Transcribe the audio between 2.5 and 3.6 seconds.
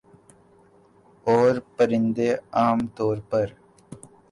عام طور پر